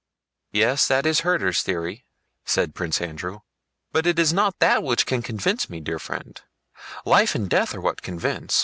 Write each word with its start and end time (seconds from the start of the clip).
"Yes, 0.51 0.87
that 0.87 1.05
is 1.05 1.19
Herder's 1.19 1.61
theory," 1.61 2.07
said 2.43 2.73
Prince 2.73 2.99
Andrew, 3.01 3.41
"but 3.91 4.07
it 4.07 4.17
is 4.17 4.33
not 4.33 4.57
that 4.57 4.81
which 4.81 5.05
can 5.05 5.21
convince 5.21 5.69
me, 5.69 5.79
dear 5.79 5.99
friend—life 5.99 7.35
and 7.35 7.47
death 7.47 7.75
are 7.75 7.81
what 7.81 8.01
convince. 8.01 8.59